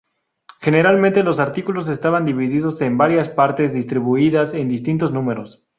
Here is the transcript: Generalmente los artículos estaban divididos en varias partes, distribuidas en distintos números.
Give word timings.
Generalmente 0.61 1.21
los 1.21 1.39
artículos 1.39 1.87
estaban 1.87 2.25
divididos 2.25 2.81
en 2.81 2.97
varias 2.97 3.29
partes, 3.29 3.71
distribuidas 3.71 4.55
en 4.55 4.67
distintos 4.67 5.11
números. 5.11 5.63